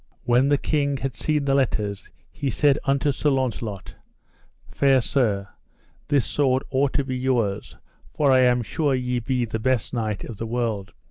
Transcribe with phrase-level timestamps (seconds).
[0.23, 3.93] When the king had seen the letters, he said unto Sir Launcelot:
[4.67, 5.49] Fair Sir,
[6.07, 7.77] this sword ought to be yours,
[8.11, 10.93] for I am sure ye be the best knight of the world.